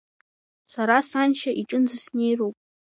Сара 0.71 0.97
саншьа 1.09 1.51
иҿынӡа 1.61 1.97
снеироуп. 2.03 2.55